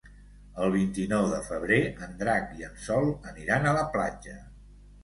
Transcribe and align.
El 0.67 0.71
vint-i-nou 0.75 1.27
de 1.33 1.41
febrer 1.49 1.79
en 2.09 2.17
Drac 2.25 2.59
i 2.63 2.67
en 2.71 2.83
Sol 2.89 3.15
aniran 3.35 3.71
a 3.71 3.77
la 3.79 3.89
platja. 3.97 4.41